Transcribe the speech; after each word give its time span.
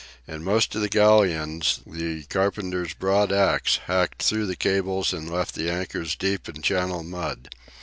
In 0.27 0.43
most 0.43 0.73
of 0.73 0.81
the 0.81 0.89
galleons 0.89 1.81
the 1.85 2.23
carpenter's 2.23 2.95
broad 2.95 3.31
axe 3.31 3.81
hacked 3.85 4.23
through 4.23 4.47
the 4.47 4.55
cables 4.55 5.13
and 5.13 5.29
left 5.31 5.53
the 5.53 5.69
anchors 5.69 6.15
deep 6.15 6.49
in 6.49 6.63
Channel 6.63 7.03
mud. 7.03 7.49